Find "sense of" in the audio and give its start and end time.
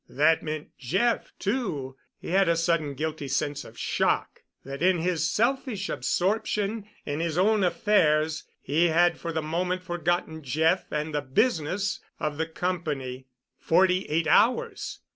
3.27-3.77